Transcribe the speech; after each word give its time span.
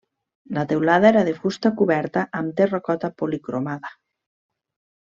La 0.57 0.63
teulada 0.71 1.09
era 1.11 1.21
de 1.27 1.35
fusta 1.43 1.73
coberta 1.83 2.25
amb 2.41 2.57
terracota 2.63 3.13
policromada. 3.23 3.97